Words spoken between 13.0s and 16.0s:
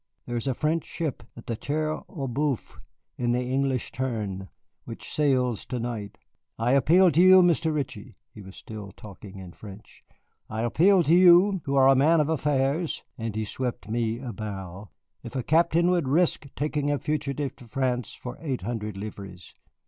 and he swept me a bow, "if a captain